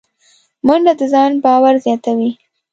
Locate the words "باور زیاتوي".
1.43-2.31